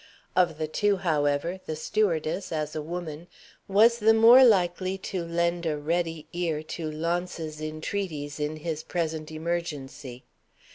Of 0.35 0.57
the 0.57 0.65
two, 0.67 0.97
however, 0.97 1.59
the 1.63 1.75
stewardess, 1.75 2.51
as 2.51 2.75
a 2.75 2.81
woman, 2.81 3.27
was 3.67 3.99
the 3.99 4.15
more 4.15 4.43
likely 4.43 4.97
to 4.97 5.23
lend 5.23 5.67
a 5.67 5.77
ready 5.77 6.25
ear 6.33 6.63
to 6.73 6.89
Launce's 6.89 7.61
entreaties 7.61 8.39
in 8.39 8.55
his 8.55 8.81
present 8.81 9.29
emergency. 9.31 10.23